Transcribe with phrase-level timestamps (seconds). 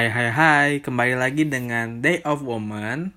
[0.00, 3.12] Hai hai hai, kembali lagi dengan Day of Woman.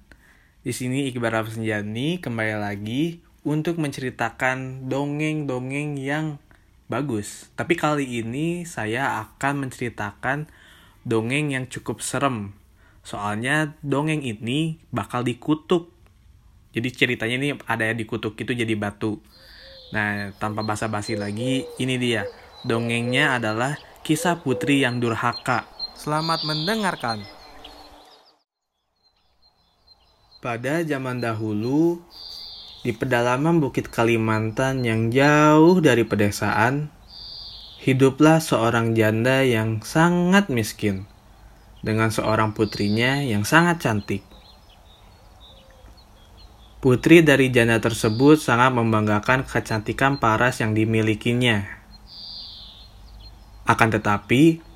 [0.67, 6.43] Di sini Iqbal Rafsanjani kembali lagi untuk menceritakan dongeng-dongeng yang
[6.91, 7.47] bagus.
[7.55, 10.51] Tapi kali ini saya akan menceritakan
[11.07, 12.51] dongeng yang cukup serem.
[12.99, 15.87] Soalnya dongeng ini bakal dikutuk.
[16.75, 19.23] Jadi ceritanya ini ada yang dikutuk itu jadi batu.
[19.95, 22.27] Nah, tanpa basa-basi lagi, ini dia.
[22.67, 25.72] Dongengnya adalah kisah putri yang durhaka.
[25.93, 27.21] Selamat mendengarkan.
[30.41, 32.01] Pada zaman dahulu,
[32.81, 36.89] di pedalaman Bukit Kalimantan yang jauh dari pedesaan,
[37.77, 41.05] hiduplah seorang janda yang sangat miskin
[41.85, 44.25] dengan seorang putrinya yang sangat cantik.
[46.81, 51.63] Putri dari janda tersebut sangat membanggakan kecantikan paras yang dimilikinya.
[53.63, 54.72] Akan tetapi,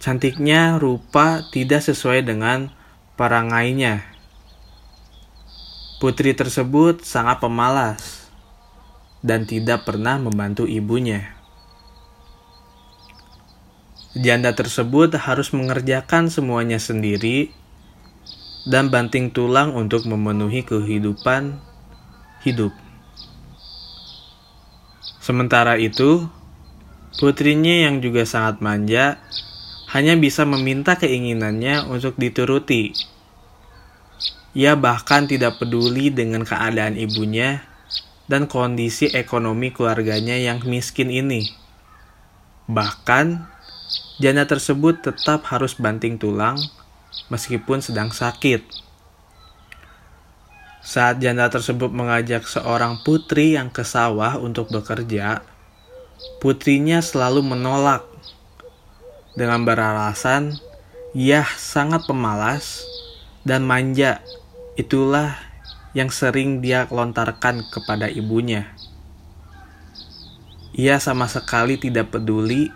[0.00, 2.72] cantiknya rupa tidak sesuai dengan
[3.16, 4.04] perangainya.
[5.96, 8.28] Putri tersebut sangat pemalas
[9.24, 11.32] dan tidak pernah membantu ibunya.
[14.16, 17.52] Janda tersebut harus mengerjakan semuanya sendiri
[18.64, 21.60] dan banting tulang untuk memenuhi kehidupan
[22.40, 22.72] hidup.
[25.20, 26.28] Sementara itu,
[27.18, 29.20] putrinya yang juga sangat manja
[29.96, 32.92] hanya bisa meminta keinginannya untuk dituruti.
[34.52, 37.64] Ia bahkan tidak peduli dengan keadaan ibunya
[38.28, 41.48] dan kondisi ekonomi keluarganya yang miskin ini.
[42.68, 43.48] Bahkan,
[44.20, 46.60] janda tersebut tetap harus banting tulang
[47.32, 48.68] meskipun sedang sakit.
[50.84, 55.40] Saat janda tersebut mengajak seorang putri yang ke sawah untuk bekerja,
[56.44, 58.04] putrinya selalu menolak
[59.36, 60.56] dengan beralasan
[61.16, 62.84] ia sangat pemalas
[63.44, 64.20] dan manja.
[64.76, 65.36] Itulah
[65.96, 68.68] yang sering dia lontarkan kepada ibunya.
[70.76, 72.68] Ia sama sekali tidak peduli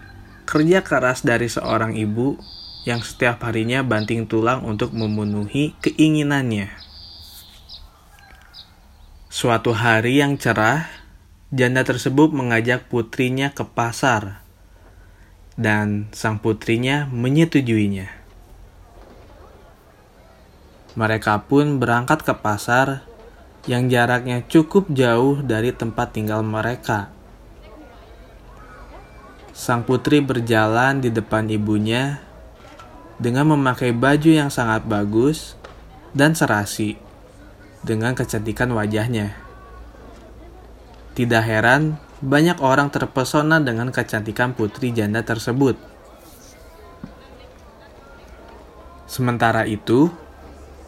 [0.48, 2.40] kerja keras dari seorang ibu
[2.88, 6.72] yang setiap harinya banting tulang untuk memenuhi keinginannya.
[9.28, 10.88] Suatu hari yang cerah,
[11.52, 14.39] janda tersebut mengajak putrinya ke pasar,
[15.60, 18.08] dan sang putrinya menyetujuinya.
[20.96, 23.04] Mereka pun berangkat ke pasar
[23.68, 27.12] yang jaraknya cukup jauh dari tempat tinggal mereka.
[29.52, 32.24] Sang putri berjalan di depan ibunya
[33.20, 35.60] dengan memakai baju yang sangat bagus
[36.16, 36.96] dan serasi
[37.84, 39.36] dengan kecantikan wajahnya.
[41.12, 45.80] Tidak heran, banyak orang terpesona dengan kecantikan putri janda tersebut.
[49.08, 50.12] Sementara itu,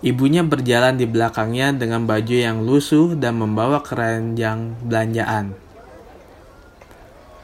[0.05, 5.57] ibunya berjalan di belakangnya dengan baju yang lusuh dan membawa keranjang belanjaan.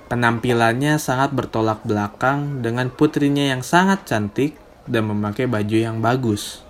[0.08, 4.56] Penampilannya sangat bertolak belakang dengan putrinya yang sangat cantik
[4.88, 6.67] dan memakai baju yang bagus.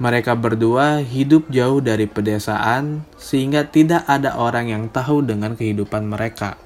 [0.00, 6.56] Mereka berdua hidup jauh dari pedesaan, sehingga tidak ada orang yang tahu dengan kehidupan mereka.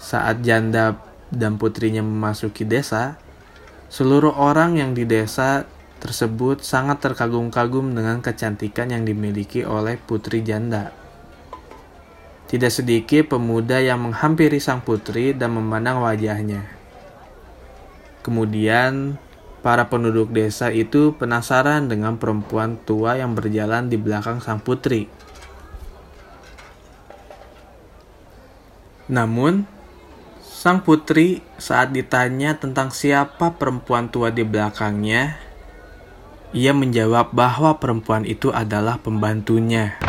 [0.00, 0.96] Saat janda
[1.28, 3.20] dan putrinya memasuki desa,
[3.92, 5.68] seluruh orang yang di desa
[6.00, 10.96] tersebut sangat terkagum-kagum dengan kecantikan yang dimiliki oleh putri janda.
[12.48, 16.64] Tidak sedikit pemuda yang menghampiri sang putri dan memandang wajahnya.
[18.24, 19.20] Kemudian,
[19.68, 25.12] para penduduk desa itu penasaran dengan perempuan tua yang berjalan di belakang sang putri.
[29.12, 29.68] Namun,
[30.40, 35.36] sang putri saat ditanya tentang siapa perempuan tua di belakangnya,
[36.56, 40.00] ia menjawab bahwa perempuan itu adalah pembantunya.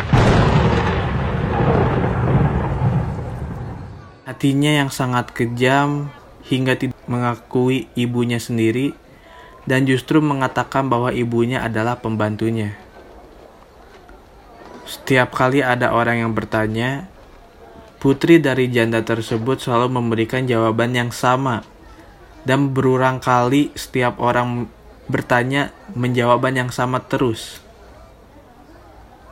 [4.24, 6.08] Hatinya yang sangat kejam
[6.48, 8.96] hingga tidak mengakui ibunya sendiri
[9.68, 12.76] dan justru mengatakan bahwa ibunya adalah pembantunya.
[14.88, 17.06] Setiap kali ada orang yang bertanya,
[18.02, 21.62] putri dari janda tersebut selalu memberikan jawaban yang sama
[22.42, 24.66] dan berulang kali setiap orang
[25.06, 27.62] bertanya menjawaban yang sama terus.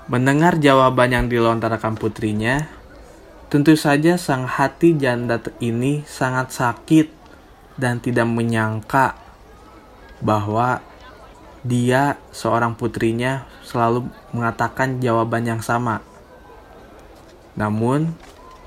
[0.09, 2.79] Mendengar jawaban yang dilontarkan putrinya,
[3.49, 7.09] Tentu saja sang hati janda ini sangat sakit
[7.81, 9.17] dan tidak menyangka
[10.23, 10.83] bahwa
[11.67, 16.01] dia seorang putrinya selalu mengatakan jawaban yang sama.
[17.59, 18.15] Namun,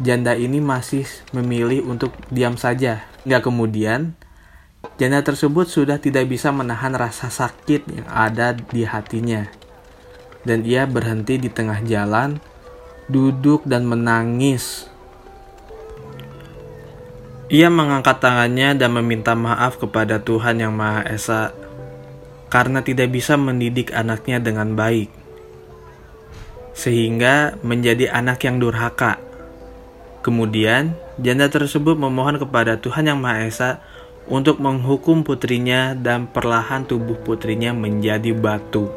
[0.03, 3.07] janda ini masih memilih untuk diam saja.
[3.23, 4.13] Nggak kemudian,
[4.99, 9.47] janda tersebut sudah tidak bisa menahan rasa sakit yang ada di hatinya.
[10.43, 12.41] Dan ia berhenti di tengah jalan,
[13.07, 14.90] duduk dan menangis.
[17.51, 21.51] Ia mengangkat tangannya dan meminta maaf kepada Tuhan Yang Maha Esa
[22.47, 25.11] karena tidak bisa mendidik anaknya dengan baik,
[26.71, 29.19] sehingga menjadi anak yang durhaka.
[30.23, 33.71] Kemudian, janda tersebut memohon kepada Tuhan Yang Maha Esa
[34.31, 38.87] untuk menghukum putrinya dan perlahan tubuh putrinya menjadi batu.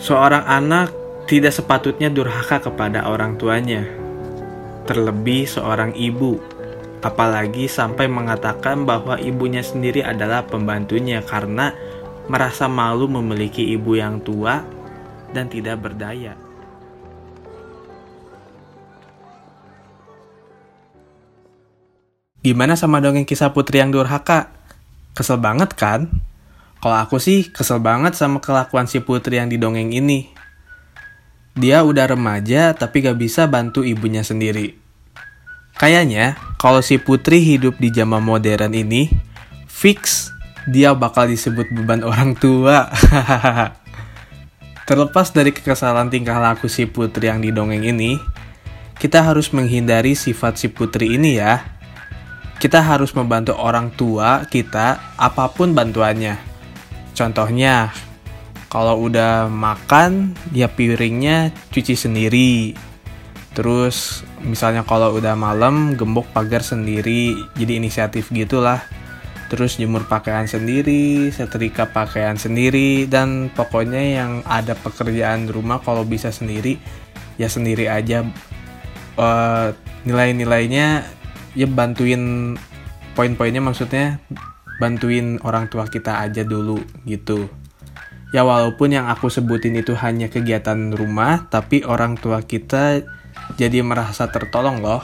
[0.00, 0.96] Seorang anak
[1.28, 4.05] tidak sepatutnya durhaka kepada orang tuanya,
[4.86, 6.38] terlebih seorang ibu,
[7.02, 11.74] apalagi sampai mengatakan bahwa ibunya sendiri adalah pembantunya karena
[12.30, 14.62] merasa malu memiliki ibu yang tua
[15.34, 16.38] dan tidak berdaya.
[22.46, 24.54] Gimana sama dongeng kisah putri yang durhaka?
[25.18, 26.06] Kesel banget kan?
[26.78, 30.35] Kalau aku sih kesel banget sama kelakuan si putri yang didongeng ini.
[31.56, 34.76] Dia udah remaja tapi gak bisa bantu ibunya sendiri.
[35.76, 39.08] Kayaknya kalau si putri hidup di zaman modern ini,
[39.68, 40.32] fix
[40.68, 42.88] dia bakal disebut beban orang tua.
[44.88, 48.20] Terlepas dari kekesalan tingkah laku si putri yang didongeng ini,
[48.96, 51.76] kita harus menghindari sifat si putri ini ya
[52.56, 56.40] kita harus membantu orang tua kita apa pun bantuannya.
[57.12, 57.92] Contohnya,
[58.66, 62.74] kalau udah makan, ya piringnya cuci sendiri.
[63.56, 68.84] Terus misalnya kalau udah malam gembok pagar sendiri, jadi inisiatif gitulah.
[69.46, 76.34] Terus jemur pakaian sendiri, setrika pakaian sendiri, dan pokoknya yang ada pekerjaan rumah kalau bisa
[76.34, 76.76] sendiri,
[77.38, 78.26] ya sendiri aja.
[79.16, 79.72] Uh,
[80.04, 81.08] nilai-nilainya
[81.56, 82.52] ya bantuin
[83.16, 84.20] poin-poinnya maksudnya
[84.76, 87.48] bantuin orang tua kita aja dulu gitu.
[88.34, 93.06] Ya walaupun yang aku sebutin itu hanya kegiatan rumah, tapi orang tua kita
[93.54, 95.02] jadi merasa tertolong loh.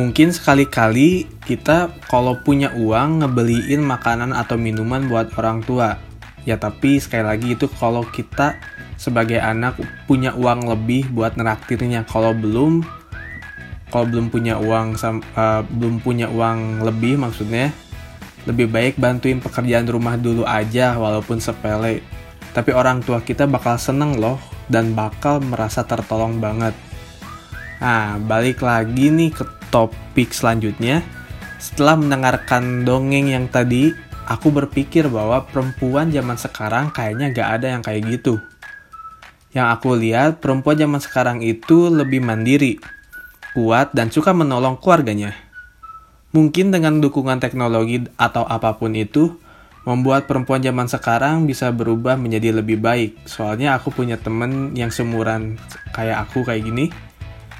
[0.00, 6.00] Mungkin sekali-kali kita kalau punya uang ngebeliin makanan atau minuman buat orang tua.
[6.48, 8.56] Ya tapi sekali lagi itu kalau kita
[8.96, 9.76] sebagai anak
[10.08, 12.08] punya uang lebih buat neraktirnya.
[12.08, 12.80] Kalau belum
[13.92, 17.68] kalau belum punya uang uh, belum punya uang lebih maksudnya
[18.48, 22.00] lebih baik bantuin pekerjaan rumah dulu aja walaupun sepele
[22.52, 26.76] tapi orang tua kita bakal seneng loh dan bakal merasa tertolong banget.
[27.80, 31.04] Nah balik lagi nih ke topik selanjutnya.
[31.58, 33.92] Setelah mendengarkan dongeng yang tadi
[34.26, 38.42] aku berpikir bahwa perempuan zaman sekarang kayaknya gak ada yang kayak gitu.
[39.52, 42.80] Yang aku lihat perempuan zaman sekarang itu lebih mandiri
[43.52, 45.36] kuat, dan suka menolong keluarganya.
[46.32, 49.36] Mungkin dengan dukungan teknologi atau apa pun itu,
[49.82, 53.26] membuat perempuan zaman sekarang bisa berubah menjadi lebih baik.
[53.26, 55.58] Soalnya aku punya temen yang semuran
[55.90, 56.86] kayak aku kayak gini.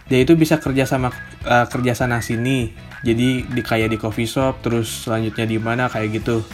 [0.07, 1.11] Dia itu bisa kerja sama
[1.47, 2.71] uh, kerja sana sini.
[3.03, 6.47] Jadi di kayak di coffee shop, terus selanjutnya di mana kayak gitu.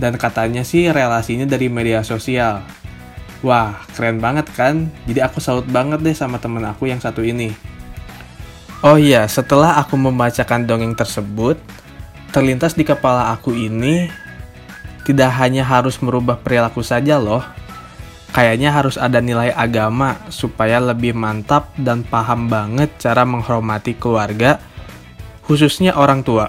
[0.00, 2.64] Dan katanya sih relasinya dari media sosial.
[3.44, 4.88] Wah, keren banget kan?
[5.04, 7.52] Jadi aku salut banget deh sama temen aku yang satu ini.
[8.80, 11.60] Oh iya, setelah aku membacakan dongeng tersebut,
[12.32, 14.08] terlintas di kepala aku ini
[15.04, 17.42] tidak hanya harus merubah perilaku saja loh.
[18.30, 24.62] Kayaknya harus ada nilai agama supaya lebih mantap dan paham banget cara menghormati keluarga,
[25.42, 26.46] khususnya orang tua.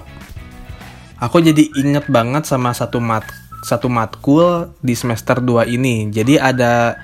[1.18, 3.26] Aku jadi inget banget sama satu mat
[3.62, 6.10] satu matkul di semester 2 ini.
[6.10, 6.98] Jadi ada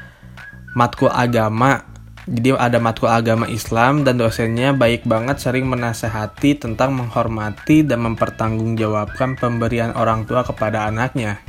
[0.74, 1.87] matkul agama
[2.28, 9.40] jadi ada matkul agama Islam dan dosennya baik banget sering menasehati tentang menghormati dan mempertanggungjawabkan
[9.40, 11.40] pemberian orang tua kepada anaknya.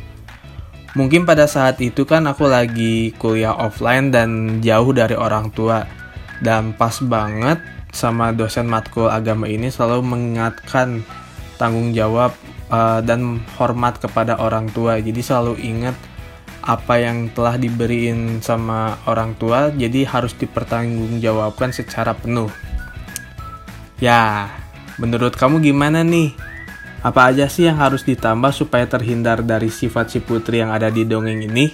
[0.95, 5.83] Mungkin pada saat itu kan aku lagi kuliah offline dan jauh dari orang tua.
[6.39, 7.59] Dan pas banget
[7.91, 11.03] sama dosen matkul agama ini selalu mengingatkan
[11.59, 12.31] tanggung jawab
[12.71, 14.95] uh, dan hormat kepada orang tua.
[15.03, 15.95] Jadi selalu ingat
[16.69, 22.53] apa yang telah diberiin sama orang tua jadi harus dipertanggungjawabkan secara penuh.
[23.97, 24.53] Ya,
[25.01, 26.37] menurut kamu gimana nih?
[27.01, 31.09] Apa aja sih yang harus ditambah supaya terhindar dari sifat si putri yang ada di
[31.09, 31.73] dongeng ini?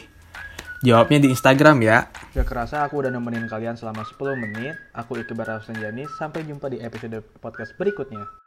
[0.85, 2.07] Jawabnya di Instagram ya.
[2.31, 4.77] Gak kerasa aku udah nemenin kalian selama 10 menit.
[4.93, 6.05] Aku Iqbal Rafsanjani.
[6.15, 8.44] Sampai jumpa di episode podcast berikutnya.